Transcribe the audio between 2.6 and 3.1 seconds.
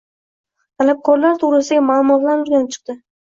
chiqildi.